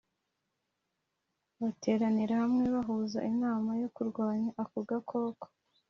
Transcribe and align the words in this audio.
bateranira 1.61 2.33
hamwe 2.43 2.65
bahuza 2.75 3.19
inama 3.31 3.69
yo 3.81 3.89
kurwanya 3.95 4.49
ako 4.61 4.77
gakoko 4.89 5.45